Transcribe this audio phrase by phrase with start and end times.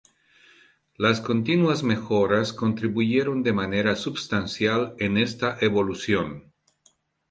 [0.95, 6.51] Las continuas mejoras contribuyeron de manera substancial en esta evolución.